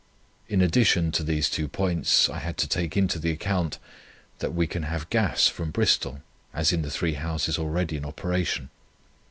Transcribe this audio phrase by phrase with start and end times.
[0.49, 3.77] In addition to these two points I had to take into the account,
[4.39, 6.23] that we can have gas from Bristol,
[6.55, 8.71] as in the three houses already in operation.